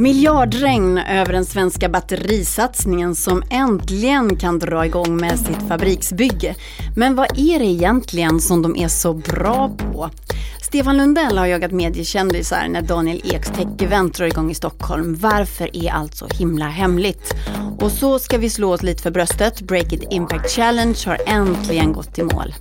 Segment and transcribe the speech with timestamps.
[0.00, 6.54] Miljardregn över den svenska batterisatsningen som äntligen kan dra igång med sitt fabriksbygge.
[6.96, 10.10] Men vad är det egentligen som de är så bra på?
[10.62, 15.16] Stefan Lundell har jagat mediekändisar när Daniel Eks tech-event drar igång i Stockholm.
[15.20, 17.34] Varför är allt så himla hemligt?
[17.78, 19.60] Och så ska vi slå oss lite för bröstet.
[19.60, 22.54] Break It Impact Challenge har äntligen gått i mål.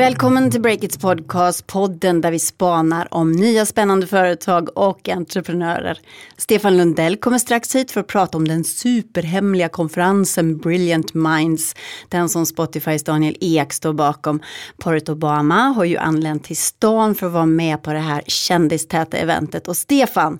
[0.00, 5.98] Välkommen till Breakits podcast, podden där vi spanar om nya spännande företag och entreprenörer.
[6.36, 11.74] Stefan Lundell kommer strax hit för att prata om den superhemliga konferensen Brilliant Minds,
[12.08, 14.40] den som Spotifys Daniel Ek står bakom.
[14.78, 19.16] Paret Obama har ju anlänt till stan för att vara med på det här kändistäta
[19.16, 20.38] eventet och Stefan,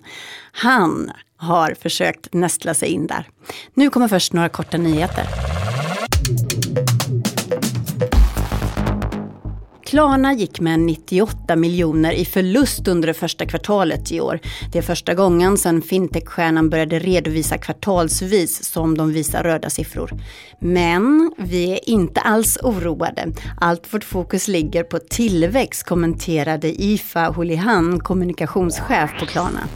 [0.51, 3.29] han har försökt nästla sig in där.
[3.73, 5.50] Nu kommer först några korta nyheter.
[9.91, 14.39] Klarna gick med 98 miljoner i förlust under det första kvartalet i år.
[14.71, 20.11] Det är första gången sedan fintechstjärnan började redovisa kvartalsvis som de visar röda siffror.
[20.59, 23.27] Men vi är inte alls oroade.
[23.61, 29.67] Allt vårt fokus ligger på tillväxt kommenterade Ifa Holihan, kommunikationschef på Klarna.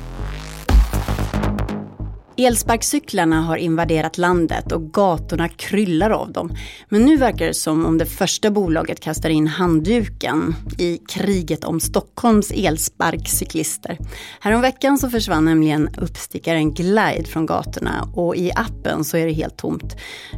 [2.38, 6.56] Elsparkcyklarna har invaderat landet och gatorna kryllar av dem.
[6.90, 11.80] Men nu verkar det som om det första bolaget kastar in handduken i kriget om
[11.80, 13.98] Stockholms elsparkcyklister.
[14.40, 19.58] Häromveckan så försvann nämligen uppstickaren Glide från gatorna och i appen så är det helt
[19.58, 19.96] tomt.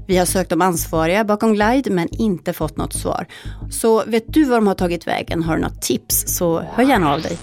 [0.07, 3.27] Vi har sökt de ansvariga bakom Glide men inte fått något svar.
[3.71, 5.43] Så vet du var de har tagit vägen?
[5.43, 7.37] Har du något tips så hör gärna av dig.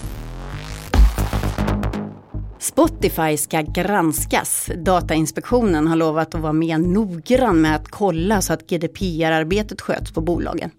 [2.65, 4.69] Spotify ska granskas.
[4.77, 10.21] Datainspektionen har lovat att vara mer noggrann med att kolla så att GDPR-arbetet sköts på
[10.21, 10.71] bolagen.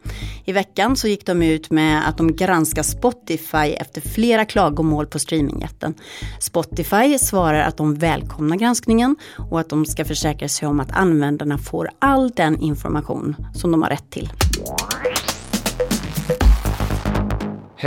[0.44, 5.18] I veckan så gick de ut med att de granskar Spotify efter flera klagomål på
[5.18, 5.94] streamingjätten.
[6.40, 9.16] Spotify svarar att de välkomnar granskningen
[9.50, 13.82] och att de ska försäkra sig om att användarna får all den information som de
[13.82, 14.32] har rätt till.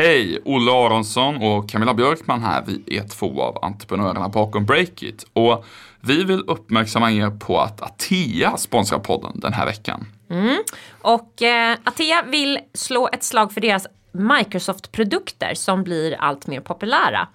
[0.02, 0.42] Hej!
[0.46, 2.64] Olle Aronsson och Camilla Björkman här.
[2.68, 5.26] Vi är två av entreprenörerna bakom Breakit.
[5.34, 5.66] Och
[6.02, 10.06] vi vill uppmärksamma er på att Atea sponsrar podden den här veckan.
[10.30, 10.58] Mm.
[11.02, 17.28] Och eh, Atea vill slå ett slag för deras Microsoft-produkter som blir allt mer populära.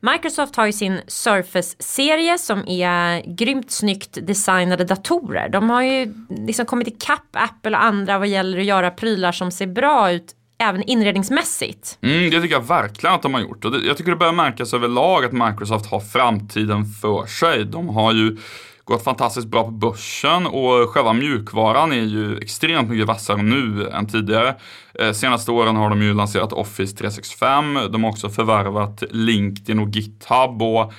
[0.00, 5.48] Microsoft har ju sin Surface-serie som är grymt snyggt designade datorer.
[5.48, 9.50] De har ju liksom kommit ikapp Apple och andra vad gäller att göra prylar som
[9.50, 11.98] ser bra ut även inredningsmässigt.
[12.02, 13.64] Mm, det tycker jag verkligen att de har gjort.
[13.64, 17.64] Och det, jag tycker det börjar märkas överlag att Microsoft har framtiden för sig.
[17.64, 18.36] De har ju
[18.84, 24.06] gått fantastiskt bra på börsen och själva mjukvaran är ju extremt mycket vassare nu än
[24.06, 24.54] tidigare.
[24.94, 29.88] Eh, senaste åren har de ju lanserat Office 365, de har också förvärvat LinkedIn och
[29.88, 30.92] GitHub och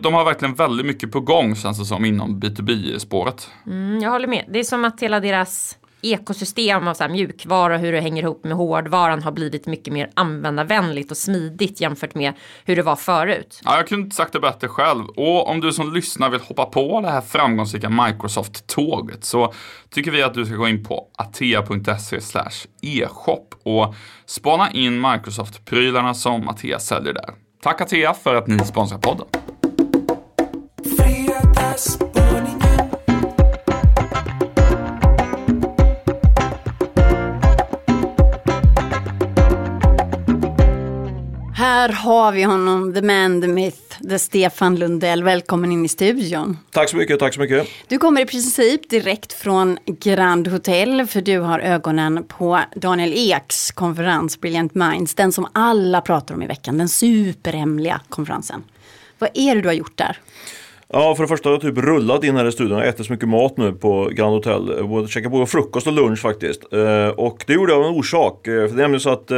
[0.00, 3.50] de har verkligen väldigt mycket på gång känns det som inom B2B-spåret.
[3.66, 5.78] Mm, jag håller med, det är som att hela deras
[6.12, 9.92] ekosystem av så här mjukvara och hur det hänger ihop med hårdvaran har blivit mycket
[9.92, 12.32] mer användarvänligt och smidigt jämfört med
[12.64, 13.60] hur det var förut.
[13.64, 15.04] Ja, jag kunde inte sagt det bättre själv.
[15.08, 19.52] Och om du som lyssnar vill hoppa på det här framgångsrika Microsoft-tåget så
[19.90, 22.20] tycker vi att du ska gå in på atea.se
[22.82, 23.94] e-shop och
[24.26, 27.34] spana in Microsoft-prylarna som Atea säljer där.
[27.62, 29.26] Tack Atea för att ni sponsrar podden.
[41.84, 45.24] Här har vi honom, the man, the myth, the Stefan Lundell.
[45.24, 46.58] Välkommen in i studion.
[46.70, 47.68] Tack så mycket, tack så mycket.
[47.88, 53.70] Du kommer i princip direkt från Grand Hotel för du har ögonen på Daniel Eks
[53.70, 55.14] konferens Brilliant Minds.
[55.14, 58.62] Den som alla pratar om i veckan, den superhemliga konferensen.
[59.18, 60.18] Vad är det du har gjort där?
[60.88, 62.78] Ja, för det första har jag typ rullat in här i studion.
[62.78, 64.72] Jag äter så mycket mat nu på Grand Hotel.
[64.78, 66.72] Jag käkar både frukost och lunch faktiskt.
[66.72, 68.46] Eh, och det gjorde jag av en orsak.
[68.46, 69.36] Eh, för det är nämligen så att eh,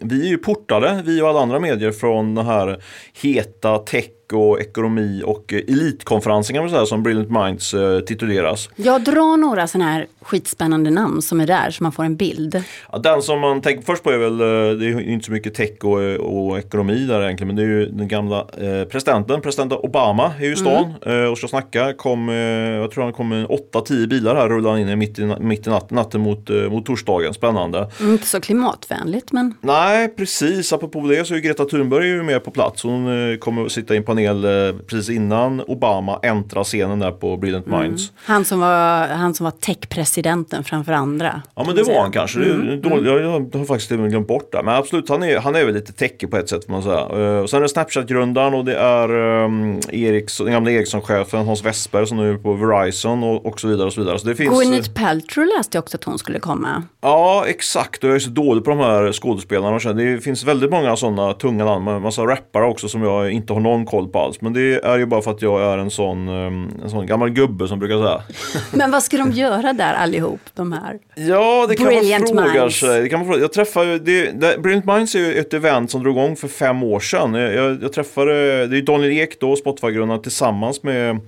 [0.00, 2.82] vi är ju portade, vi och alla andra medier, från den här
[3.22, 8.68] heta tech och ekonomi och elitkonferensen kan man säga som Brilliant Minds eh, tituleras.
[8.76, 12.62] Jag drar några sådana här skitspännande namn som är där så man får en bild.
[12.92, 15.54] Ja, den som man tänker först på är väl, eh, det är inte så mycket
[15.54, 19.72] tech och, och ekonomi där egentligen men det är ju den gamla eh, presidenten, president
[19.72, 21.24] Obama är ju i stan mm.
[21.24, 21.92] eh, och ska snacka.
[21.92, 25.66] Kom, eh, jag tror han kom med 8-10 bilar här rullade in mitt i, mitt
[25.66, 27.34] i natten, natten mot, eh, mot torsdagen.
[27.34, 27.90] Spännande.
[28.00, 29.54] Inte så klimatvänligt men.
[29.60, 32.82] Nej precis, apropå det så är Greta Thunberg ju med på plats.
[32.82, 37.10] Hon kommer att sitta i en panel panel eh, precis innan Obama äntrar scenen där
[37.10, 37.82] på Brilliant Mm.
[37.82, 38.12] Minds.
[38.16, 41.42] Han som var, han som var techpresidenten framför andra.
[41.54, 42.38] Ja men det var han kanske.
[42.38, 43.06] Det är dåligt.
[43.06, 44.62] Jag, jag har faktiskt glömt bort det.
[44.62, 46.98] Men absolut, han är, han är väl lite techig på ett sätt får man säga.
[47.00, 49.12] Eh, och sen är det Snapchat-grundaren och det är
[49.44, 53.68] um, Ericsson, den gamla Ericsson-chefen Hans Westberg som nu är på Verizon och, och så
[53.68, 53.86] vidare.
[53.86, 54.18] Och så vidare.
[54.18, 56.82] Så det finns, Gwyneth Paltrow läste jag också att hon skulle komma.
[57.00, 58.04] Ja, exakt.
[58.04, 59.92] Och jag är så dålig på de här skådespelarna.
[59.92, 62.02] Det finns väldigt många sådana tunga namn.
[62.02, 64.40] Massa rappare också som jag inte har någon koll på alls.
[64.40, 67.30] Men det är ju bara för att jag är en sån, um, en sån gammal
[67.30, 68.22] gubbe som brukar säga.
[68.72, 70.98] Men vad ska de göra där allihop, de här?
[71.14, 72.80] Ja, det kan Brilliant man fråga Minds.
[72.80, 73.02] sig.
[73.02, 73.40] Det kan man fråga.
[73.40, 76.82] Jag träffade, det, det, Brilliant Minds är ju ett event som drog igång för fem
[76.82, 77.34] år sedan.
[77.34, 81.20] Jag, jag, jag träffade, det är Daniel Ek då, Spotify-grundaren tillsammans med,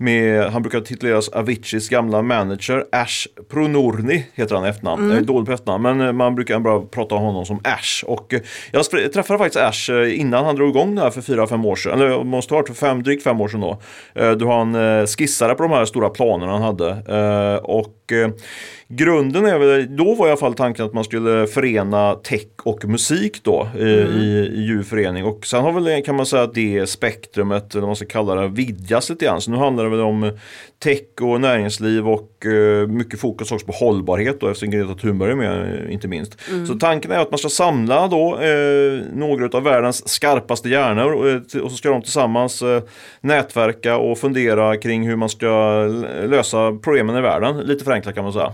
[0.00, 5.10] med, han brukar tituleras Aviciis gamla manager, Ash Pronorni heter han i efternamn.
[5.10, 8.04] Jag är dålig på efternamn, men eh, man brukar bara prata om honom som Ash.
[8.06, 8.40] Och eh,
[8.72, 11.76] jag träffade faktiskt Ash eh, innan han drog igång det här för fyra, fem år
[11.76, 12.00] sedan.
[12.00, 13.80] Eller måste ha varit för fem, drygt fem år sedan då.
[14.34, 17.58] Då han skissade på de här stora planerna han hade.
[17.58, 18.12] Och
[18.88, 22.84] grunden är väl, då var i alla fall tanken att man skulle förena tech och
[22.84, 25.24] musik då eh, i, i djurförening.
[25.24, 28.34] Och sen har väl kan man säga att det spektrumet, eller vad man ska kalla
[28.34, 29.40] det, vidgas lite grann.
[29.40, 30.30] Så nu handlar det väl om
[30.82, 35.36] tech och näringsliv och eh, mycket fokus också på hållbarhet då eftersom Greta Thunberg är
[35.36, 36.36] med eh, inte minst.
[36.68, 41.48] Så tanken är att man ska samla då eh, några av världens skarpaste hjärnor och,
[41.48, 42.62] till- och så ska de tillsammans
[43.20, 45.82] nätverka och fundera kring hur man ska
[46.26, 47.56] lösa problemen i världen.
[47.58, 48.52] Lite förenklat kan man säga.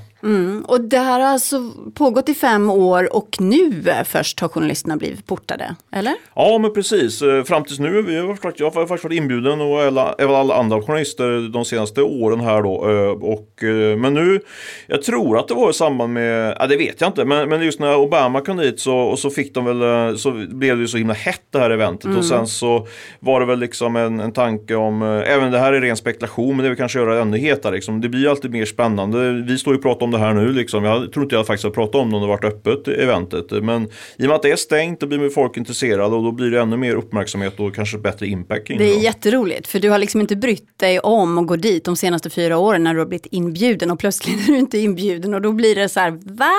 [0.67, 5.27] Och det här har alltså pågått i fem år och nu först har journalisterna blivit
[5.27, 6.15] portade, eller?
[6.35, 9.61] Ja men precis, Eh, fram tills nu, vi har faktiskt, jag har faktiskt varit inbjuden
[9.61, 12.91] och alla, även alla andra journalister de senaste åren här då.
[12.91, 14.41] eh, Och, eh, men nu,
[14.87, 17.63] jag tror att det var i samband med, ja det vet jag inte, men, men
[17.63, 20.89] just när Obama kom dit så, och så fick de väl, så blev det ju
[20.89, 22.87] så himla hett det här eventet och sen så
[23.21, 26.63] var det väl liksom en, en tanke om, även det här är ren spekulation men
[26.63, 28.01] det vill kanske göra det ännu hetare liksom.
[28.01, 29.33] Det blir alltid mer spännande.
[29.33, 30.85] Vi står ju och pratar om det här nu liksom.
[30.85, 33.51] Jag tror inte jag faktiskt har pratat om det om det varit öppet eventet.
[33.51, 33.83] Men
[34.17, 36.61] i och med att det är stängt då blir folk intresserade och då blir det
[36.61, 39.03] ännu mer uppmärksamhet och kanske bättre impact Det är då.
[39.03, 42.59] jätteroligt för du har liksom inte brytt dig om att gå dit de senaste fyra
[42.59, 45.75] åren när du har blivit inbjuden och plötsligt är du inte inbjuden och då blir
[45.75, 46.51] det så här, va?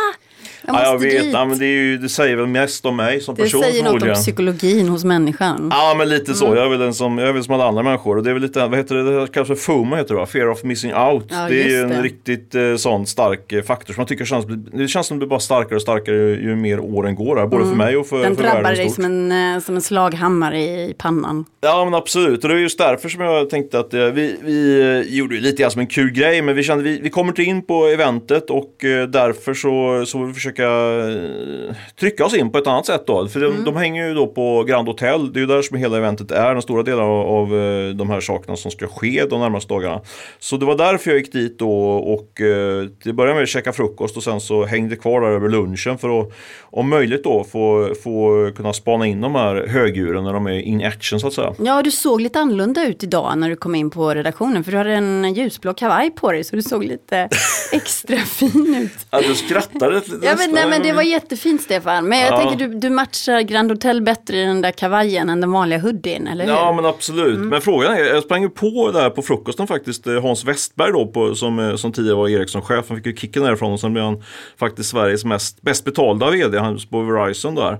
[0.67, 3.35] Jag Ja, jag vet, ja, men det, ju, det säger väl mest om mig som
[3.35, 4.15] det person säger något om förmodligen.
[4.15, 5.67] psykologin hos människan.
[5.71, 7.83] Ja men lite så, jag är väl en som, jag är väl som alla andra
[7.83, 10.25] människor och det är väl lite, vad heter det, det för FOMO heter det va?
[10.25, 11.25] Fear of missing out.
[11.29, 12.01] Ja, det är ju en det.
[12.01, 15.29] riktigt eh, sån stark eh, faktor som jag tycker känns, det känns som det blir
[15.29, 18.23] bara starkare och starkare ju, ju mer åren går här, både för mig och för,
[18.23, 18.95] Den för drabbar världen dig stort.
[18.95, 21.45] som en, eh, som en slaghammare i pannan.
[21.61, 24.81] Ja men absolut och det är just därför som jag tänkte att eh, vi, vi
[24.81, 27.43] eh, gjorde lite grann som en kul grej men vi kände vi, vi kommer inte
[27.43, 32.57] in på eventet och eh, därför så, så vi försöka eh, trycka oss in på
[32.57, 33.27] ett annat sätt då.
[33.27, 35.97] För de, de hänger ju då på Grand Hotel, det är ju där som hela
[35.97, 39.39] eventet är, den stora delen av, av eh, de här sakerna som ska ske de
[39.39, 40.01] närmaste dagarna.
[40.39, 43.73] Så det var därför jag gick dit då och eh, det började med att käka
[43.73, 46.31] frukost och sen så hängde kvar där över lunchen för att
[46.61, 50.85] om möjligt då få, få kunna spana in de här högdjuren när de är in
[50.85, 51.53] action så att säga.
[51.59, 54.77] Ja, du såg lite annorlunda ut idag när du kom in på redaktionen för du
[54.77, 57.29] hade en ljusblå kavaj på dig så du såg lite
[57.71, 59.05] extra fin ut.
[59.11, 60.19] Ja, du skrattade lite.
[60.21, 62.07] Ja, men, nej, men det var jättefint Stefan.
[62.07, 62.37] Men jag Ja.
[62.37, 66.27] tänker du, du matchar Grand Hotel bättre i den där kavajen än den vanliga hoodien,
[66.27, 66.51] eller hur?
[66.51, 67.35] Ja men absolut.
[67.35, 67.47] Mm.
[67.49, 71.07] Men frågan är, jag sprang ju på där på frukosten faktiskt eh, Hans Westberg då
[71.07, 72.85] på, som, eh, som tidigare var Ericsson-chef.
[72.87, 74.23] Han fick ju kicken därifrån och sen blev han
[74.59, 76.57] faktiskt Sveriges mest, bäst betalda vd.
[76.59, 77.77] Han på Verizon där.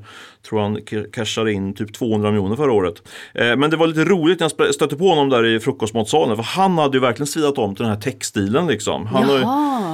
[0.49, 2.93] Tror han ca- cashade in typ 200 miljoner förra året.
[3.33, 6.35] Eh, men det var lite roligt när jag stötte på honom där i frukostmatsalen.
[6.35, 9.05] För han hade ju verkligen svidat om till den här textilen liksom.
[9.05, 9.39] Han har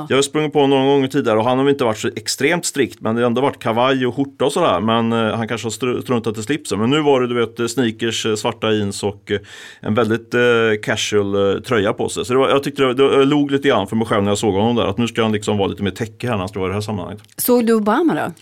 [0.10, 2.65] jag har sprungit på honom några gånger tidigare och han har inte varit så extremt
[2.65, 4.79] strikt men det har ändå varit kavaj och skjorta och sådär.
[4.81, 6.79] Men eh, han kanske har str- struntat i slipsen.
[6.79, 9.31] Men nu var det du vet eh, sneakers, svarta jeans och
[9.79, 10.36] en väldigt
[10.84, 12.25] casual tröja på sig.
[12.25, 14.38] Så var, jag tyckte det, det, jag log lite grann för mig själv när jag
[14.38, 14.86] såg honom där.
[14.86, 16.72] Att nu ska han liksom vara lite mer techig här när han ska vara i
[16.72, 17.24] det här sammanhanget.
[17.38, 18.34] Såg du Obama då?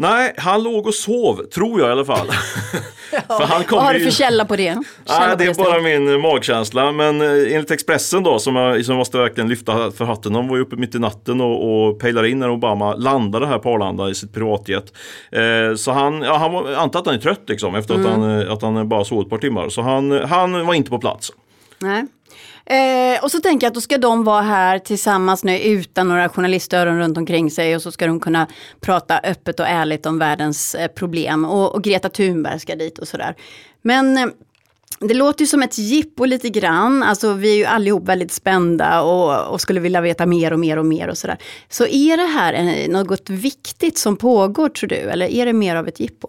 [0.00, 2.26] Nej, han låg och sov, tror jag i alla fall.
[3.10, 4.82] för han kom Vad har du för källa på det?
[5.06, 6.92] Källa Nej, det är bara min eh, magkänsla.
[6.92, 10.32] Men eh, enligt Expressen då, som jag som jag måste verkligen lyfta för hatten.
[10.32, 13.58] De var ju uppe mitt i natten och, och pejlade in när Obama landade här
[13.58, 14.92] på Arlanda i sitt privatjet.
[15.32, 18.40] Eh, så han, ja, han var, antar att han är trött liksom efter att, han,
[18.40, 19.68] eh, att han bara sov ett par timmar.
[19.68, 21.32] Så han, han var inte på plats.
[21.78, 22.06] Nej.
[22.70, 26.28] Eh, och så tänker jag att då ska de vara här tillsammans nu utan några
[26.28, 28.46] journalistöron runt omkring sig och så ska de kunna
[28.80, 33.08] prata öppet och ärligt om världens eh, problem och, och Greta Thunberg ska dit och
[33.08, 33.34] sådär.
[33.82, 34.26] Men eh,
[35.00, 39.02] det låter ju som ett jippo lite grann, alltså vi är ju allihop väldigt spända
[39.02, 41.38] och, och skulle vilja veta mer och mer och mer och sådär.
[41.68, 45.88] Så är det här något viktigt som pågår tror du, eller är det mer av
[45.88, 46.28] ett jippo?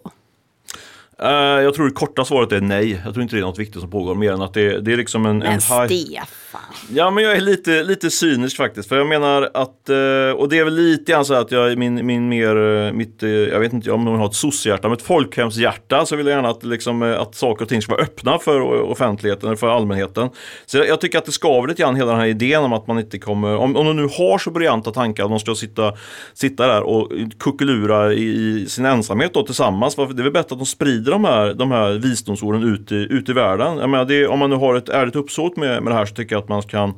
[1.23, 1.29] Uh,
[1.63, 3.01] jag tror det korta svaret är nej.
[3.05, 4.97] Jag tror inte det är något viktigt som pågår mer än att det, det är
[4.97, 5.37] liksom en...
[5.37, 6.61] Men en Stefan.
[6.93, 8.89] Ja men jag är lite, lite cynisk faktiskt.
[8.89, 12.05] För jag menar att, uh, och det är väl lite grann så att jag min,
[12.05, 16.05] min mer, uh, mitt, jag vet inte om man har ett soc-hjärta, men ett folkhemshjärta
[16.05, 19.57] så vill jag gärna att, liksom, att saker och ting ska vara öppna för offentligheten,
[19.57, 20.29] för allmänheten.
[20.65, 22.87] Så jag, jag tycker att det skaver lite grann hela den här idén om att
[22.87, 25.93] man inte kommer, om, om de nu har så briljanta tankar att de ska sitta,
[26.33, 29.95] sitta där och kuckelura i, i sin ensamhet då tillsammans.
[29.95, 33.29] Det är väl bättre att de sprider de här, de här visdomsorden ut i, ut
[33.29, 33.77] i världen.
[33.77, 36.15] Jag menar, det, om man nu har ett ärligt uppsåt med, med det här så
[36.15, 36.93] tycker jag att man kan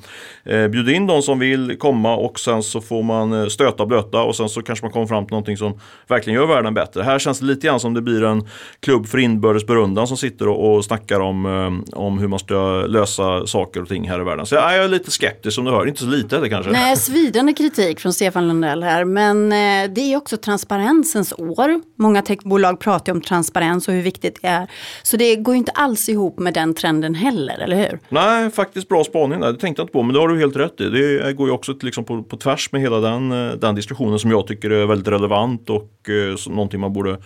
[0.46, 3.90] eh, bjuda in de som vill komma och sen så får man eh, stöta och
[3.90, 7.04] blöta och sen så kanske man kommer fram till någonting som verkligen gör världen bättre.
[7.04, 8.48] Här känns det lite grann som det blir en
[8.80, 12.86] klubb för inbördes berundan som sitter och, och snackar om, eh, om hur man ska
[12.88, 14.46] lösa saker och ting här i världen.
[14.46, 16.72] Så jag är lite skeptisk som du hör, inte så lite det kanske.
[16.72, 21.82] Nej, svidande kritik från Stefan Lundell här, men eh, det är också transparensens år.
[21.98, 24.68] Många techbolag pratar om transparens och hur viktigt det är.
[25.04, 28.00] Så det går ju inte alls ihop med den trenden heller, eller hur?
[28.10, 29.52] Nej, faktiskt bra spaning där.
[29.52, 30.90] Det tänkte jag inte på, men det har du helt rätt i.
[30.90, 34.32] Det går ju också liksom på, på tvärs med hela den, eh, den diskussionen som
[34.32, 37.18] jag tycker är väldigt relevant och eh, någonting man borde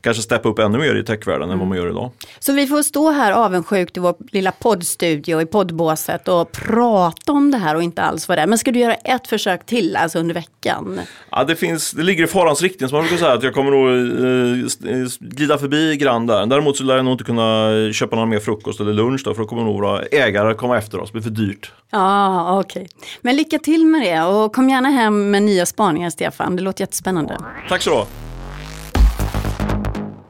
[0.00, 1.52] kanske steppa upp ännu mer i techvärlden mm.
[1.52, 2.10] än vad man gör idag.
[2.38, 7.50] Så vi får stå här avundsjukt i vår lilla poddstudio i poddbåset och prata om
[7.50, 8.46] det här och inte alls vara det.
[8.46, 11.00] Men ska du göra ett försök till alltså under veckan?
[11.30, 13.70] Ja, det, finns, det ligger i farans riktning som man brukar säga att jag kommer
[13.70, 16.46] nog eh, glida förbi grann där.
[16.46, 19.42] Däremot så lär jag nog inte kunna köpa någon mer frukost eller lunch då, för
[19.42, 21.08] då kommer nog våra ägare komma efter oss.
[21.08, 21.72] Det blir för dyrt.
[21.90, 22.82] Ja, okej.
[22.82, 23.08] Okay.
[23.20, 26.56] Men lycka till med det och kom gärna hem med nya spaningar Stefan.
[26.56, 27.38] Det låter jättespännande.
[27.68, 28.31] Tack så du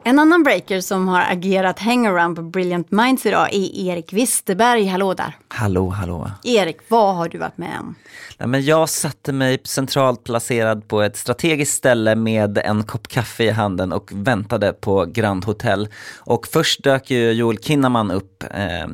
[0.03, 4.85] en annan breaker som har agerat hangaround på Brilliant Minds idag är Erik Wisterberg.
[4.85, 5.37] Hallå där!
[5.47, 6.31] Hallå, hallå!
[6.43, 7.95] Erik, vad har du varit med om?
[8.37, 13.43] Nej, men jag satte mig centralt placerad på ett strategiskt ställe med en kopp kaffe
[13.43, 15.87] i handen och väntade på Grand Hotel.
[16.17, 18.87] Och först dök ju Joel Kinnaman upp eh,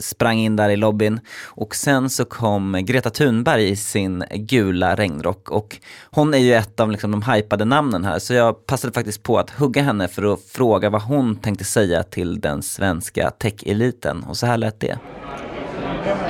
[0.00, 1.20] sprang in där i lobbyn.
[1.46, 5.76] Och sen så kom Greta Thunberg i sin gula regnrock och
[6.10, 9.38] hon är ju ett av liksom de hypade namnen här så jag passade faktiskt på
[9.38, 14.36] att hugga henne för att fråga vad hon tänkte säga till den svenska tech-eliten och
[14.36, 14.98] så här lät det.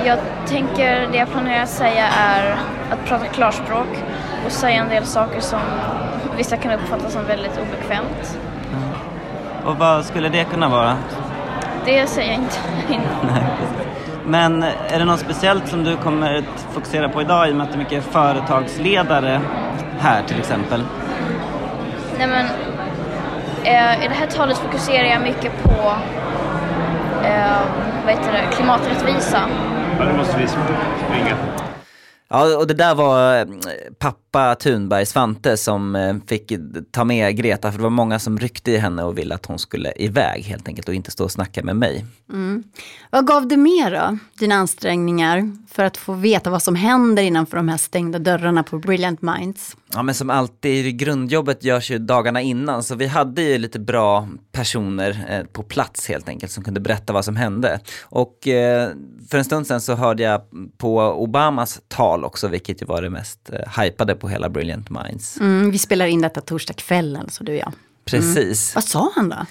[0.04, 2.58] Jag tänker, det jag planerar att säga är
[2.90, 3.88] att prata klarspråk
[4.46, 5.60] och säga en del saker som
[6.36, 8.38] vissa kan uppfatta som väldigt obekvämt.
[8.72, 8.90] Mm.
[9.66, 10.96] Och vad skulle det kunna vara?
[11.84, 12.58] Det säger jag inte.
[13.32, 13.42] Nej,
[14.26, 17.64] Men är det något speciellt som du kommer att fokusera på idag i och med
[17.66, 19.40] att det är mycket företagsledare
[19.98, 20.82] här till exempel?
[22.18, 22.46] Nej men,
[23.64, 25.92] eh, i det här talet fokuserar jag mycket på
[27.24, 27.58] eh,
[28.04, 29.40] vad heter det, klimaträttvisa.
[29.98, 31.36] Ja, det måste vi springa.
[32.28, 33.44] Ja, och det där var eh,
[34.30, 36.52] pappa Thunberg, Svante, som eh, fick
[36.90, 39.58] ta med Greta, för det var många som ryckte i henne och ville att hon
[39.58, 42.04] skulle iväg helt enkelt och inte stå och snacka med mig.
[42.32, 42.62] Mm.
[43.10, 47.56] Vad gav det mer då, dina ansträngningar för att få veta vad som händer innanför
[47.56, 49.76] de här stängda dörrarna på Brilliant Minds?
[49.92, 54.28] Ja men som alltid, grundjobbet görs ju dagarna innan så vi hade ju lite bra
[54.52, 57.80] personer eh, på plats helt enkelt som kunde berätta vad som hände.
[58.02, 58.90] Och eh,
[59.30, 60.42] för en stund sedan så hörde jag
[60.78, 65.40] på Obamas tal också, vilket ju var det mest eh, hypade på hela Brilliant Minds.
[65.40, 67.72] Mm, vi spelar in detta torsdag kväll alltså du och jag.
[68.04, 68.36] Precis.
[68.36, 68.74] Mm.
[68.74, 69.46] Vad sa han då?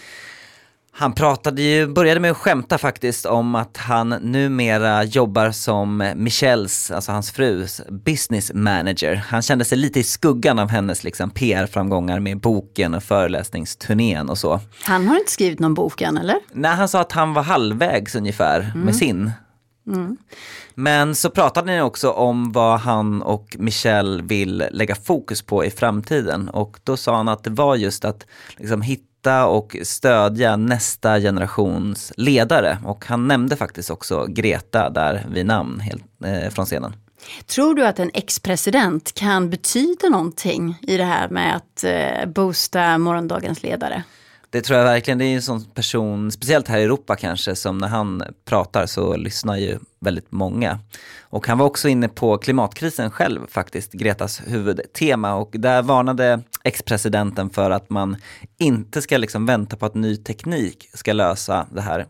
[1.00, 6.92] Han pratade ju, började med att skämta faktiskt om att han numera jobbar som Michelles,
[6.92, 9.16] alltså hans frus, business manager.
[9.16, 14.38] Han kände sig lite i skuggan av hennes liksom, PR-framgångar med boken och föreläsningsturnén och
[14.38, 14.60] så.
[14.84, 16.36] Han har inte skrivit någon bok än eller?
[16.52, 18.80] Nej, han sa att han var halvvägs ungefär mm.
[18.80, 19.32] med sin.
[19.94, 20.18] Mm.
[20.76, 25.72] Men så pratade ni också om vad han och Michelle vill lägga fokus på i
[25.72, 28.26] framtiden och då sa han att det var just att
[28.58, 32.78] liksom, hitta och stödja nästa generations ledare.
[32.86, 36.94] Och han nämnde faktiskt också Greta där vid namn helt, eh, från scenen.
[37.46, 42.98] Tror du att en ex-president kan betyda någonting i det här med att eh, boosta
[42.98, 44.04] morgondagens ledare?
[44.52, 45.18] Det tror jag verkligen.
[45.18, 49.18] Det är en sån person, speciellt här i Europa kanske, som när han pratar så
[49.18, 50.80] lyssnar ju väldigt många.
[51.22, 55.36] Och han var också inne på klimatkrisen själv faktiskt, Gretas huvudtema.
[55.36, 58.18] Och där varnade ex-presidenten för att man
[58.58, 62.06] inte ska liksom vänta på att ny teknik ska lösa det här.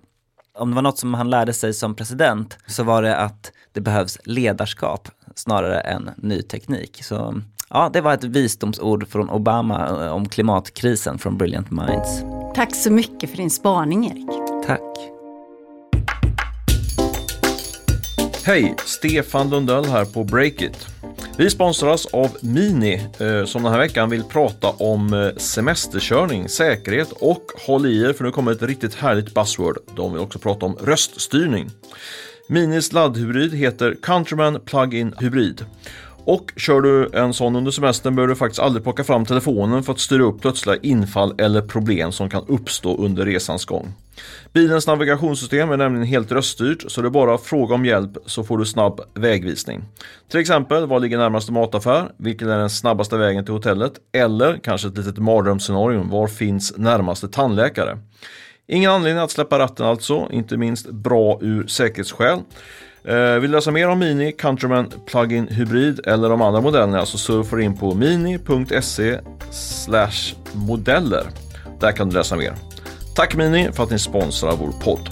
[0.53, 3.81] Om det var något som han lärde sig som president så var det att det
[3.81, 7.03] behövs ledarskap snarare än ny teknik.
[7.03, 12.23] Så ja, det var ett visdomsord från Obama eh, om klimatkrisen från Brilliant Minds.
[12.55, 14.65] Tack så mycket för din spaning Erik.
[14.65, 14.81] Tack.
[18.45, 20.87] Hej, Stefan Lundell här på Breakit.
[21.37, 27.11] Vi sponsras av Mini eh, som den här veckan vill prata om eh, semesterkörning, säkerhet
[27.11, 29.77] och håll i er för nu kommer ett riktigt härligt buzzword.
[29.95, 31.69] De vill också prata om röststyrning.
[32.47, 35.65] Minis laddhybrid heter Countryman Plug-in Hybrid.
[36.29, 39.93] Och kör du en sån under semestern behöver du faktiskt aldrig plocka fram telefonen för
[39.93, 43.93] att styra upp plötsliga infall eller problem som kan uppstå under resans gång.
[44.53, 48.43] Bilens navigationssystem är nämligen helt röststyrt så det är bara att fråga om hjälp så
[48.43, 49.83] får du snabb vägvisning.
[50.31, 52.11] Till exempel, var ligger närmaste mataffär?
[52.17, 53.93] Vilken är den snabbaste vägen till hotellet?
[54.11, 57.97] Eller kanske ett litet mardrömsscenario, var finns närmaste tandläkare?
[58.67, 62.39] Ingen anledning att släppa ratten alltså, inte minst bra ur säkerhetsskäl.
[63.03, 67.17] Eh, vill du läsa mer om Mini Countryman Plug-in Hybrid eller de andra modellerna så
[67.17, 69.19] surfar in på mini.se
[70.53, 71.27] modeller.
[71.79, 72.53] Där kan du läsa mer.
[73.15, 75.09] Tack Mini för att ni sponsrar vår podd.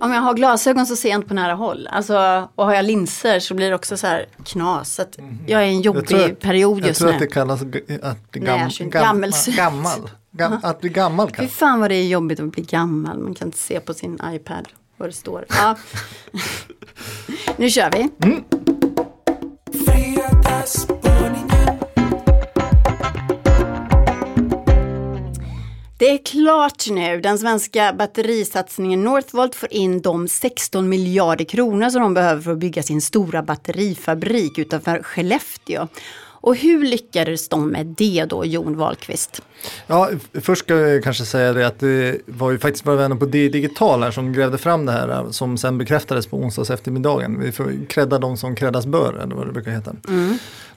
[0.00, 1.88] Om jag har glasögon så ser jag inte på nära håll.
[1.92, 4.94] Alltså, och har jag linser så blir det också så här knas.
[4.94, 7.14] Så att jag är i en jobbig tror att- period Jag just tror nu.
[7.14, 7.98] att det kallas att bli Nej,
[8.32, 9.54] gam, jag gam, gammelsyn.
[9.56, 10.10] gammal.
[10.32, 11.56] Gam, att bli gammal Fy kanske.
[11.56, 13.18] fan vad det är jobbigt att bli gammal.
[13.18, 14.68] Man kan inte se på sin iPad
[15.02, 15.44] vad det står.
[15.48, 15.76] Ja.
[17.56, 18.10] nu kör vi.
[25.98, 27.20] Det är klart nu.
[27.20, 32.58] Den svenska batterisatsningen Northvolt får in de 16 miljarder kronor som de behöver för att
[32.58, 35.88] bygga sin stora batterifabrik utanför Skellefteå.
[36.42, 39.42] Och hur lyckades de med det då, Jon Wahlqvist?
[39.86, 43.26] Ja, först ska jag kanske säga det att det var ju faktiskt våra vänner på
[43.26, 47.40] D Digital här som grävde fram det här som sen bekräftades på onsdags eftermiddagen.
[47.40, 49.92] Vi får credda de som creddas bör eller vad det brukar heta.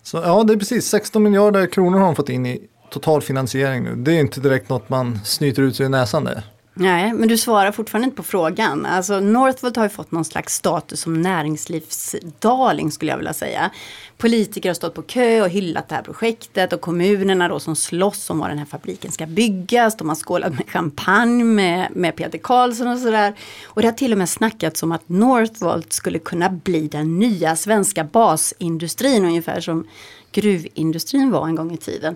[0.04, 3.84] Så ja, det är precis 16 miljarder kronor har de fått in i total finansiering
[3.84, 3.96] nu.
[3.96, 6.44] Det är inte direkt något man snyter ut sig i näsan det.
[6.78, 8.86] Nej, men du svarar fortfarande inte på frågan.
[8.86, 13.72] Alltså Northvolt har ju fått någon slags status som näringslivsdarling skulle jag vilja säga.
[14.18, 18.30] Politiker har stått på kö och hyllat det här projektet och kommunerna då som slåss
[18.30, 19.98] om var den här fabriken ska byggas.
[19.98, 23.36] De har skålat med champagne med, med Peter Karlsson och sådär.
[23.66, 27.56] Och det har till och med snackats om att Northvolt skulle kunna bli den nya
[27.56, 29.88] svenska basindustrin ungefär som
[30.32, 32.16] gruvindustrin var en gång i tiden.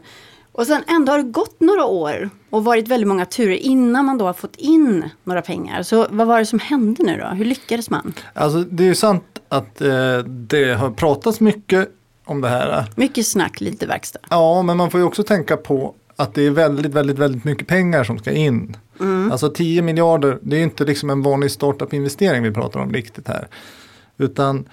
[0.51, 4.17] Och sen ändå har det gått några år och varit väldigt många turer innan man
[4.17, 5.83] då har fått in några pengar.
[5.83, 7.27] Så vad var det som hände nu då?
[7.27, 8.13] Hur lyckades man?
[8.33, 11.89] Alltså det är ju sant att eh, det har pratats mycket
[12.25, 12.85] om det här.
[12.95, 14.19] Mycket snack, lite verkstad.
[14.29, 17.67] Ja, men man får ju också tänka på att det är väldigt, väldigt, väldigt mycket
[17.67, 18.77] pengar som ska in.
[19.31, 23.47] Alltså 10 miljarder, det är inte liksom en vanlig startup-investering vi pratar om riktigt här.
[24.17, 24.69] Utan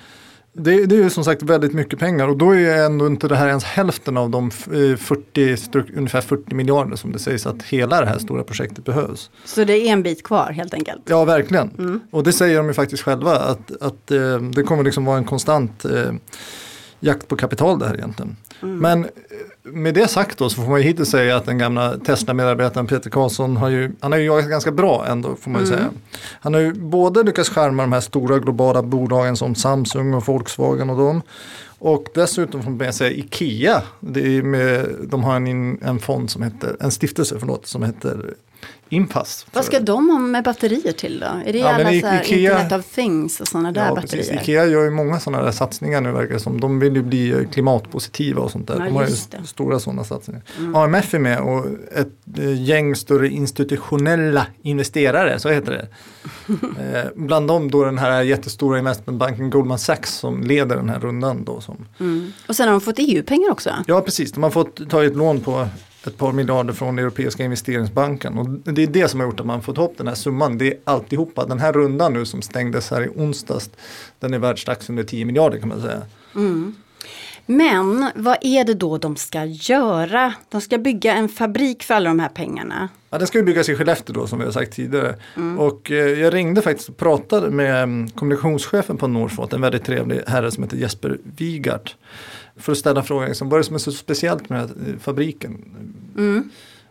[0.59, 3.37] det, det är ju som sagt väldigt mycket pengar och då är ändå inte det
[3.37, 7.63] här ens hälften av de eh, 40, stru- ungefär 40 miljarder som det sägs att
[7.63, 9.31] hela det här stora projektet behövs.
[9.45, 11.03] Så det är en bit kvar helt enkelt.
[11.05, 12.01] Ja, verkligen.
[12.11, 15.25] Och det säger de ju faktiskt själva att, att eh, det kommer liksom vara en
[15.25, 16.13] konstant eh,
[17.01, 18.37] jakt på kapital det här egentligen.
[18.61, 19.11] Men eh,
[19.73, 23.11] med det sagt då så får man ju hittills säga att den gamla Tesla-medarbetaren Peter
[23.11, 25.91] Karlsson har ju, han har ju jagat ganska bra ändå får man ju säga.
[26.41, 30.91] Han har ju både lyckats skärma de här stora globala bolagen som Samsung och Volkswagen
[30.91, 31.23] och dem.
[31.79, 33.83] Och dessutom får man sig Ikea.
[34.01, 38.35] Det är med, de har en, en fond som heter, en stiftelse förlåt, som heter
[38.89, 39.47] Impass.
[39.53, 41.27] Vad ska de ha med batterier till då?
[41.49, 43.95] Är det Ja, alla I- så här Ikea- Internet of Things och sådana där Ja,
[43.95, 44.25] batterier?
[44.25, 44.43] precis.
[44.43, 46.61] Ikea gör ju många sådana där satsningar nu verkar det som.
[46.61, 48.75] De vill ju bli eh, klimatpositiva och sånt där.
[48.79, 49.37] Ja, De har ju det.
[49.37, 49.47] Mm.
[49.47, 50.43] stora sådana satsningar.
[50.75, 55.89] AMF är med och ett eh, gäng större institutionella investerare, så heter det.
[56.99, 61.45] eh, bland dem då den här jättestora investmentbanken Goldman Sachs som leder den här rundan
[61.45, 61.61] då.
[61.61, 62.33] Som, Mm.
[62.49, 63.71] Och sen har de fått EU-pengar också.
[63.87, 64.33] ja, precis.
[64.33, 65.69] De har fått ta ett lån på
[66.07, 68.39] ett par miljarder från Europeiska investeringsbanken.
[68.39, 70.59] Och det är det som har gjort att man fått ihop den här summan.
[70.59, 71.47] Det är alltihopa.
[71.47, 73.71] Den här rundan nu som stängdes här i onsdags,
[74.19, 76.03] den är värd strax under 10 miljarder kan man säga.
[77.47, 80.35] Men vad är det då de ska göra?
[80.49, 82.89] De ska bygga en fabrik för alla de här pengarna.
[83.11, 85.15] Ja, den ska ju byggas i Skellefteå då som vi har sagt tidigare.
[85.59, 90.21] Och eh, jag ringde faktiskt och pratade med mm, kommunikationschefen på Northvolt, en väldigt trevlig
[90.27, 91.97] herre som heter Jesper Wigart.
[92.57, 95.65] För att ställa frågan, liksom, vad är det som är så speciellt med fabriken?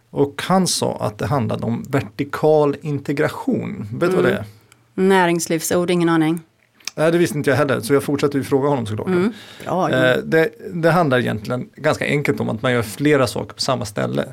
[0.10, 3.88] Och han sa att det handlade om vertikal integration.
[3.92, 4.46] Vet du vad det är?
[4.94, 6.42] Näringslivsord, ingen aning.
[6.98, 9.08] Nej, det visste inte jag heller, så jag fortsatte ju fråga honom såklart.
[9.08, 9.94] Bra, Jon.
[9.94, 13.86] Eh, det, det handlar egentligen ganska enkelt om att man gör flera saker på samma
[13.86, 14.26] ställe.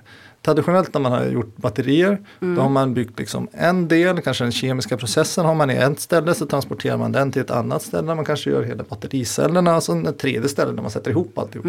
[0.43, 4.53] Traditionellt när man har gjort batterier, då har man byggt liksom en del, kanske den
[4.53, 8.07] kemiska processen har man i ett ställe, så transporterar man den till ett annat ställe,
[8.07, 11.39] där man kanske gör hela battericellerna, och så ett tredje ställe där man sätter ihop
[11.39, 11.69] alltihopa.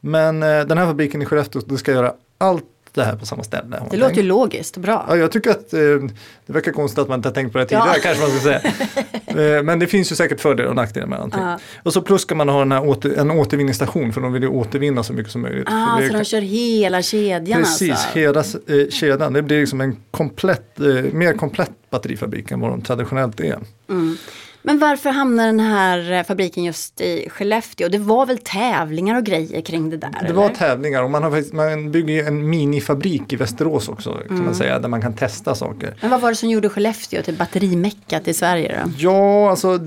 [0.00, 3.42] Men eh, den här fabriken i Skellefteå, det ska göra allt det här på samma
[3.42, 3.82] ställe.
[3.90, 5.06] Det låter ju logiskt och bra.
[5.08, 5.78] Ja, jag tycker att eh,
[6.46, 8.00] det verkar konstigt att man inte har tänkt på det tidigare Ja.
[8.02, 8.60] kanske man ska säga.
[9.26, 11.40] Eh, Men det finns ju säkert fördelar och nackdelar med allting.
[11.42, 11.58] Ja.
[11.82, 14.48] Och så plus ska man ha den här åter, en återvinningsstation för de vill ju
[14.48, 15.68] återvinna så mycket som möjligt.
[15.70, 18.18] Ah, det så de kör hela kedjan Precis, alltså?
[18.18, 19.32] hela eh, kedjan.
[19.32, 23.58] Det blir liksom en komplett, eh, mer komplett batterifabrik än vad de traditionellt är.
[24.66, 27.88] Men varför hamnar den här eh, fabriken just i Skellefteå?
[27.88, 30.24] Det var väl tävlingar och grejer kring det där?
[30.26, 30.54] Det var eller?
[30.54, 34.44] tävlingar och man, har, man bygger en minifabrik i Västerås också kan Mm.
[34.44, 35.94] man säga, där man kan testa saker.
[36.00, 38.90] Men vad var det som gjorde Skellefteå till batterimeckat i Sverige då?
[38.98, 39.78] Ja, alltså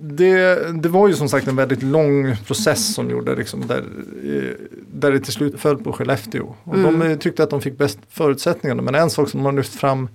[0.00, 3.78] det, det var ju som sagt en väldigt lång process som gjorde liksom där,
[4.24, 4.42] eh,
[4.92, 6.54] där det till slut föll på Skellefteå.
[6.64, 8.74] Och De eh, tyckte att de fick bäst förutsättningar.
[8.76, 10.08] Men en sak som de har lyft fram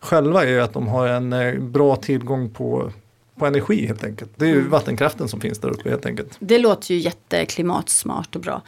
[0.00, 1.34] själva är ju att de har en
[1.72, 2.92] bra tillgång på,
[3.40, 4.30] på energi helt enkelt.
[4.36, 6.36] Det är ju vattenkraften som finns där uppe helt enkelt.
[6.38, 8.62] Det låter ju jätteklimatsmart och bra.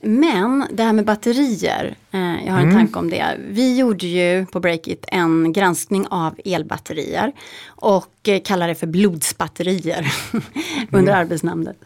[0.00, 3.36] Men det här med batterier, eh, jag har en tanke om det.
[3.48, 7.32] Vi gjorde ju på Breakit en granskning av elbatterier
[7.66, 10.12] och eh, kallar det för blodsbatterier
[10.92, 11.76] under arbetsnamnet.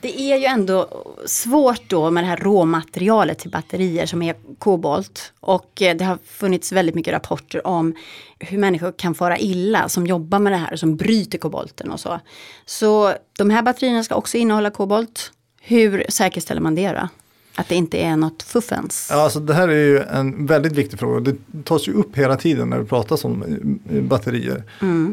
[0.00, 0.88] Det är ju ändå
[1.26, 5.32] svårt då med det här råmaterialet till batterier som är kobolt.
[5.40, 7.94] Och eh, det har funnits väldigt mycket rapporter om
[8.38, 12.20] hur människor kan fara illa som jobbar med det här, som bryter kobolten och så.
[12.66, 15.32] Så de här batterierna ska också innehålla kobolt.
[15.60, 17.08] Hur säkerställer man det då?
[17.54, 19.08] Att det inte är något fuffens?
[19.10, 21.20] Ja, alltså det här är ju en väldigt viktig fråga.
[21.20, 23.42] Det tas ju upp hela tiden när det pratas om
[23.90, 24.62] eh, batterier.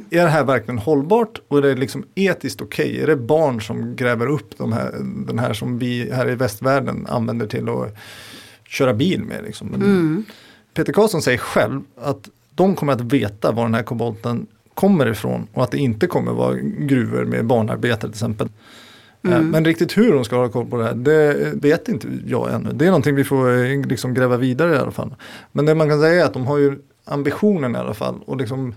[0.09, 3.01] Är det här verkligen hållbart och är det liksom etiskt okej?
[3.01, 4.91] Är det barn som gräver upp de här,
[5.27, 7.95] den här som vi här i västvärlden använder till att
[8.67, 9.43] köra bil med?
[9.43, 9.67] Liksom?
[9.67, 10.25] Men
[10.73, 15.47] Peter Karlsson säger själv att de kommer att veta var den här kobolten kommer ifrån
[15.53, 18.49] och att det inte kommer vara gruvor med barnarbetare till exempel.
[19.27, 22.53] Eh, Men riktigt hur de ska ha koll på det här, det vet inte jag
[22.53, 22.69] ännu.
[22.73, 25.15] Det är någonting vi får eh, liksom gräva vidare i alla fall.
[25.51, 28.15] Men det man kan säga är att de har ju ambitionen i alla fall.
[28.25, 28.75] Och liksom,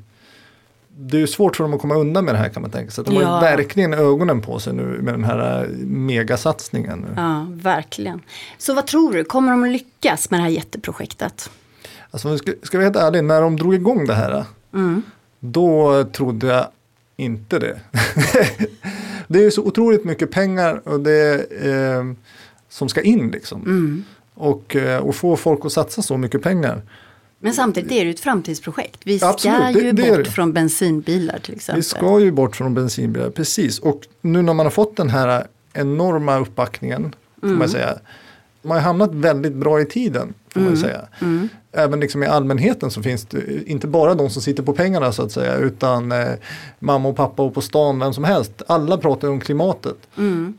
[0.97, 2.91] det är ju svårt för dem att komma undan med det här kan man tänka
[2.91, 3.05] sig.
[3.05, 3.37] De har Ja.
[3.51, 6.99] ju verkligen ögonen på sig nu med den här eh, megasatsningen.
[6.99, 7.07] Nu.
[7.17, 8.21] Ja, verkligen.
[8.59, 11.51] Så vad tror du, kommer de att lyckas med det här jätteprojektet?
[12.11, 14.45] Alltså, ska, ska vi vara helt ärliga, när de drog igång det här.
[15.41, 16.67] Då trodde jag
[17.17, 17.81] inte det.
[19.29, 21.35] det är så otroligt mycket pengar och det
[21.67, 22.05] eh,
[22.69, 24.05] som ska in liksom.
[24.35, 26.83] Och, eh, och få folk att satsa så mycket pengar.
[27.39, 29.01] Men samtidigt är det ett framtidsprojekt.
[29.05, 30.31] Vi ska Absolut, det- ju det bort det.
[30.31, 31.79] från bensinbilar till exempel.
[31.79, 33.79] Vi ska ju bort från bensinbilar, precis.
[33.79, 37.99] Och nu när man har fått den här enorma uppbackningen, får man säga.
[38.63, 41.01] Man har hamnat väldigt bra i tiden, får man säga.
[41.73, 45.23] Även liksom i allmänheten så finns det inte bara de som sitter på pengarna så
[45.23, 46.29] att säga, utan eh,
[46.79, 48.63] mamma och pappa och på stan, vem som helst.
[48.67, 49.97] Alla pratar om klimatet.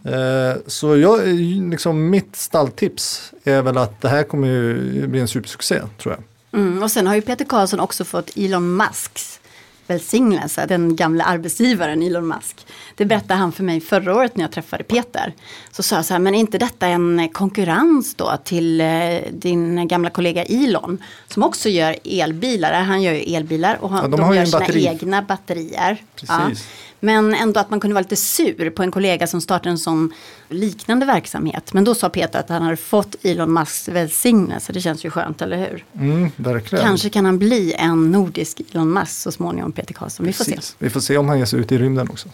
[0.04, 1.28] Eh, så jag,
[1.70, 6.24] liksom, mitt stalltips är väl att det här kommer ju bli en supersuccé, tror jag.
[6.62, 9.40] Mm, och sen har ju Peter Karlsson också fått Elon Musks
[9.88, 12.68] välsignelse, den gamla arbetsgivaren Elon Musk.
[12.96, 15.34] Det berättade han för mig förra året när jag träffade Peter.
[15.72, 18.88] Så sa jag så här, men är inte detta en konkurrens då till eh,
[19.32, 20.98] din gamla kollega Elon?
[21.28, 24.60] Som också gör elbilar, han gör ju elbilar och han, Ja, de de, gör sina
[24.60, 24.86] batteri.
[24.88, 25.98] egna batterier.
[26.16, 26.68] Precis.
[27.04, 30.14] Men ändå att man kunde vara lite sur på en kollega som startade en sån
[30.50, 31.74] liknande verksamhet.
[31.74, 34.74] Men då sa Peter att han hade fått Elon Musks välsignelse.
[34.74, 35.86] Det känns ju skönt, eller hur?
[36.00, 36.86] Mm, verkligen.
[36.86, 40.26] Kanske kan han bli en nordisk Elon Musk så småningom, Peter Karlsson.
[40.26, 40.56] Vi får se.
[40.56, 40.76] Precis.
[40.80, 42.30] Vi får se om han ger sig ut i rymden också.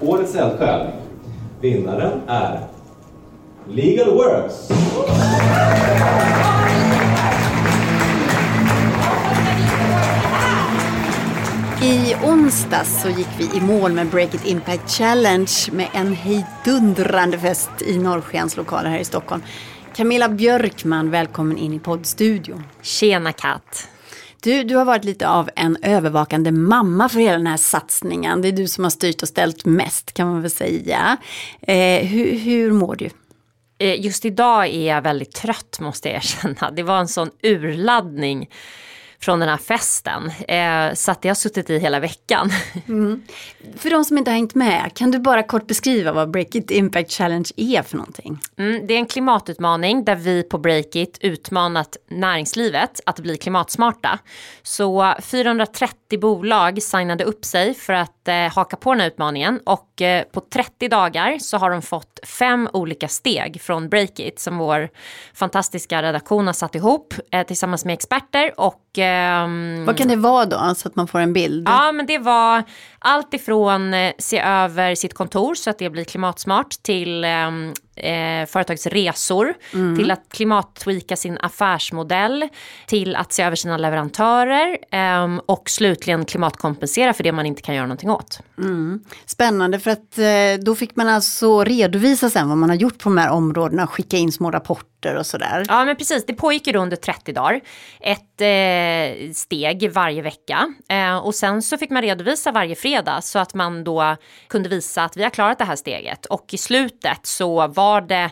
[0.00, 0.90] Årets eldsjäl,
[1.60, 2.66] vinnaren är
[3.68, 4.68] Legal Works.
[11.82, 17.38] I onsdags så gick vi i mål med Break It Impact Challenge med en hejdundrande
[17.38, 19.42] fest i Norrskens lokaler här i Stockholm.
[19.96, 22.64] Camilla Björkman, välkommen in i poddstudion.
[22.82, 23.88] Tjena Kat.
[24.42, 28.42] Du, du har varit lite av en övervakande mamma för hela den här satsningen.
[28.42, 31.16] Det är du som har styrt och ställt mest kan man väl säga.
[31.60, 33.10] Eh, hur, hur mår du?
[33.78, 36.70] Eh, Just idag är jag väldigt trött måste jag erkänna.
[36.70, 38.48] Det var en sån urladdning
[39.22, 40.30] från den här festen.
[40.48, 42.50] Eh, så att jag har suttit i hela veckan.
[43.76, 46.70] För de som inte har hängt med, kan du bara kort beskriva vad Break It
[46.70, 48.38] Impact Challenge är för någonting?
[48.56, 54.18] Mm, det är en klimatutmaning där vi på Breakit utmanat näringslivet att bli klimatsmarta.
[54.62, 60.02] Så 430 bolag signade upp sig för att eh, haka på den här utmaningen och
[60.02, 64.88] eh, på 30 dagar så har de fått fem olika steg från Breakit som vår
[65.34, 70.44] fantastiska redaktion har satt ihop eh, tillsammans med experter och ehm, Vad kan det vara
[70.44, 71.68] då, så att man får en bild?
[71.68, 72.62] Ja, men det var
[73.02, 77.48] allt ifrån eh, se över sitt kontor så att det blir klimatsmart till eh,
[77.96, 79.54] eh, företags resor,
[79.96, 82.48] till att klimattweaka sin affärsmodell,
[82.86, 87.74] till att se över sina leverantörer eh, och slutligen klimatkompensera för det man inte kan
[87.74, 88.40] göra någonting åt.
[89.26, 93.08] Spännande för att eh, då fick man alltså redovisa sen vad man har gjort på
[93.08, 95.64] de här områdena skicka in små rapporter och sådär.
[95.68, 97.60] Ja men precis, det pågick ju då under 30 dagar.
[98.00, 100.74] Ett eh, steg varje vecka.
[100.88, 104.16] Eh, och sen så fick man redovisa varje fredag så att man då
[104.48, 106.26] kunde visa att vi har klarat det här steget.
[106.26, 108.30] Och i slutet så var det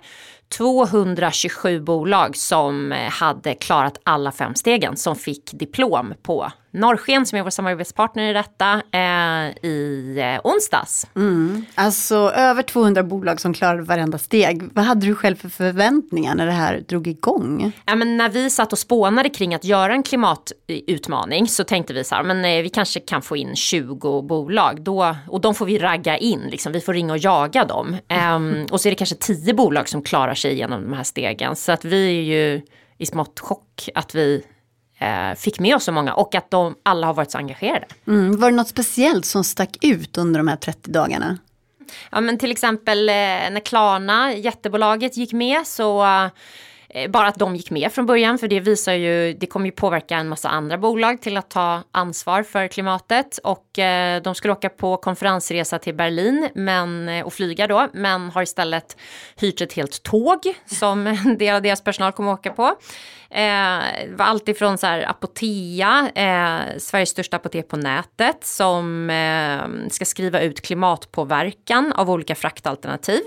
[0.49, 7.43] 227 bolag som hade klarat alla fem stegen som fick diplom på Norrsken som är
[7.43, 11.07] vår samarbetspartner i detta eh, i eh, onsdags.
[11.75, 14.63] Alltså över 200 bolag som klarade varenda steg.
[14.73, 17.73] Vad hade du själv för förväntningar när det här drog igång?
[17.87, 22.05] Ja, men när vi satt och spånade kring att göra en klimatutmaning så tänkte vi
[22.05, 25.67] så här, men eh, vi kanske kan få in 20 bolag då, och de får
[25.67, 26.73] vi ragga in, liksom.
[26.73, 27.97] vi får ringa och jaga dem.
[28.09, 31.57] Ehm, och så är det kanske 10 bolag som klarar sig igenom de här stegen.
[31.57, 32.63] Så att vi är ju
[32.99, 34.43] i smått chock att vi
[35.01, 37.87] eh, fick med oss så många och att de alla har varit så engagerade.
[38.07, 38.41] Mm.
[38.41, 41.39] Var det något speciellt som stack ut under de här 30 dagarna?
[42.11, 46.27] Ja men till exempel eh, när Klarna, jättebolaget, gick med så eh,
[46.95, 49.73] Eh, bara att de gick med från början för det visar ju, det kommer ju
[49.73, 54.53] påverka en massa andra bolag till att ta ansvar för klimatet och eh, de skulle
[54.53, 58.97] åka på konferensresa till Berlin men, eh, och flyga då men har istället
[59.37, 62.67] hyrt ett helt tåg som en del av deras personal kommer åka på.
[63.31, 69.89] Eh, det var alltifrån så här Apotea, eh, Sveriges största apotek på nätet, som eh,
[69.91, 73.21] ska skriva ut klimatpåverkan av olika fraktalternativ.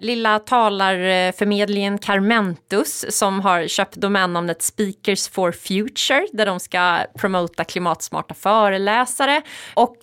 [0.00, 8.34] Lilla talarförmedlingen Carmentus som har köpt domännamnet Speakers for Future där de ska promota klimatsmarta
[8.34, 9.42] föreläsare
[9.74, 9.96] och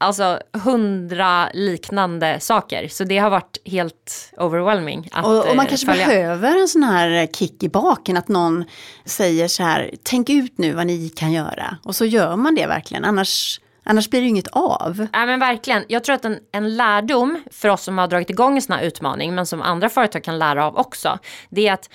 [0.00, 2.88] alltså hundra liknande saker.
[2.88, 6.06] Så det har varit helt overwhelming att Och, och man eh, kanske följa.
[6.06, 8.64] behöver en sån här kick i baken, att någon
[9.04, 11.76] säger så här, tänk ut nu vad ni kan göra.
[11.84, 15.06] Och så gör man det verkligen, annars, annars blir det ju inget av.
[15.12, 15.84] Ja men verkligen.
[15.88, 18.82] Jag tror att en, en lärdom för oss som har dragit igång en sån här
[18.82, 21.18] utmaning men som andra företag kan lära av också.
[21.48, 21.90] Det är att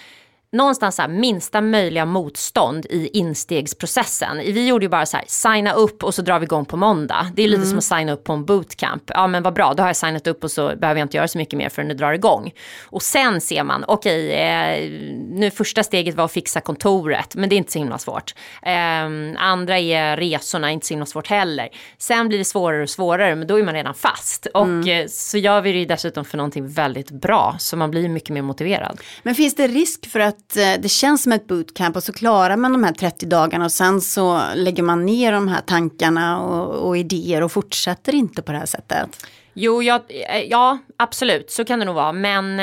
[0.52, 4.38] någonstans så minsta möjliga motstånd i instegsprocessen.
[4.38, 7.32] Vi gjorde ju bara så här, signa upp och så drar vi igång på måndag.
[7.36, 9.04] Det är lite som att signa upp på en bootcamp.
[9.08, 11.28] Ja men vad bra, då har jag signat upp och så behöver jag inte göra
[11.28, 12.52] så mycket mer förrän det drar igång.
[12.84, 14.90] Och sen ser man, okej, eh,
[15.30, 18.36] nu första steget var att fixa kontoret, men det är inte så himla svårt.
[18.62, 19.06] Eh,
[19.38, 21.70] andra är resorna, inte så himla svårt heller.
[21.98, 24.46] Sen blir det svårare och svårare, men då är man redan fast.
[24.54, 28.10] Och eh, så gör vi det ju dessutom för någonting väldigt bra, så man blir
[28.10, 29.00] mycket mer motiverad.
[29.24, 32.14] Men finns det risk för att att eh, det känns som ett bootcamp och så
[32.14, 36.42] klarar man de här 30 dagarna och sen så lägger man ner de här tankarna
[36.42, 39.26] och, och idéer och fortsätter inte på det här sättet?
[39.54, 42.12] Jo, jag, eh, ja, absolut, så kan det nog vara.
[42.12, 42.60] Men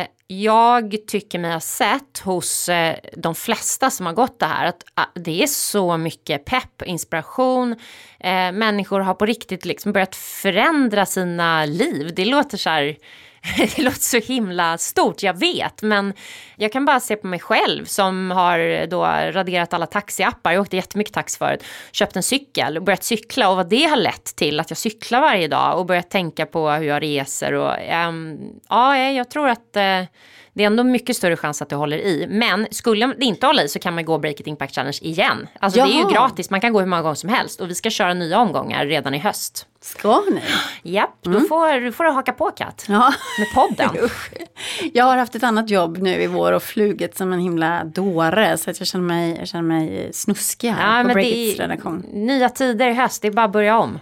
[0.00, 4.66] eh, jag tycker mig ha sett hos eh, de flesta som har gått det här
[4.66, 7.72] att ah, det är så mycket pepp, inspiration.
[8.20, 12.12] Eh, människor har på riktigt liksom börjat förändra sina liv.
[12.16, 12.96] Det låter så här
[13.56, 16.12] det låter så himla stort, jag vet, men
[16.56, 20.52] jag kan bara se på mig själv som har då raderat alla taxiappar.
[20.52, 23.96] Jag åkte jättemycket taxi förut, köpt en cykel och börjat cykla och vad det har
[23.96, 27.78] lett till att jag cyklar varje dag och börjat tänka på hur jag reser och
[27.78, 30.02] ehm, ja, jag tror att eh,
[30.56, 32.26] det är ändå mycket större chans att det håller i.
[32.28, 35.48] Men skulle det inte hålla i så kan man gå Break It Impact Challenge igen.
[35.60, 37.74] Alltså det är ju gratis, man kan gå hur många gånger som helst och vi
[37.74, 39.66] ska köra nya omgångar redan i höst.
[39.80, 40.42] Ska ni?
[40.82, 42.84] Japp, då får, då får du haka på Kat.
[42.88, 43.12] Ja.
[43.38, 44.08] Med podden.
[44.92, 48.58] Jag har haft ett annat jobb nu i vår och flugit som en himla dåre
[48.58, 52.04] så att jag känner mig, jag känner mig snuskig här Ja, på Breakits redaktion.
[52.12, 53.98] nya tider i höst, det är bara att börja om.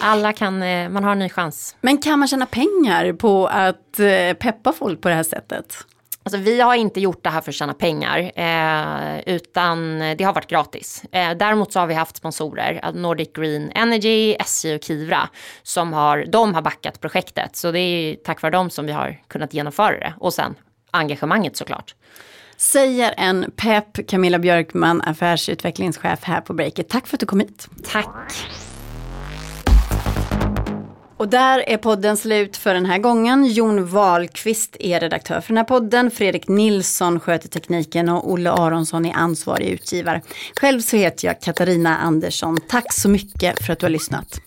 [0.00, 1.76] Alla kan, eh, man har en ny chans.
[1.80, 5.76] Men kan man tjäna pengar på att eh, peppa folk på det här sättet?
[6.22, 10.32] Alltså, vi har inte gjort det här för att tjäna pengar, eh, utan det har
[10.32, 11.04] varit gratis.
[11.12, 15.28] Eh, däremot så har vi haft sponsorer, alltså Nordic Green Energy, SJ och Kivra,
[15.62, 17.56] som har, de har backat projektet.
[17.56, 20.14] Så det är tack vare dem som vi har kunnat genomföra det.
[20.18, 20.54] Och sen
[20.90, 21.94] engagemanget såklart.
[22.56, 26.88] Säger en pepp Camilla Björkman, affärsutvecklingschef här på Breakit.
[26.88, 27.68] Tack för att du kom hit.
[27.92, 28.46] Tack!
[31.22, 33.46] Och där är podden slut för den här gången.
[33.46, 36.10] Jon Wahlqvist är redaktör för den här podden.
[36.10, 40.22] Fredrik Nilsson sköter tekniken och Olle Aronsson är ansvarig utgivare.
[40.60, 42.58] Själv så heter jag Katarina Andersson.
[42.68, 44.40] Tack så mycket för att du har lyssnat.